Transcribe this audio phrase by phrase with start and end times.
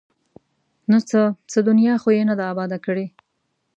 [0.45, 1.21] ـ نو څه؟
[1.51, 3.05] څه دنیا خو یې نه ده اباده کړې!